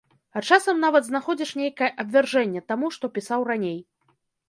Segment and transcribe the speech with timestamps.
[0.39, 3.79] А часам нават знаходзіш нейкае абвяржэнне таму, што пісаў раней.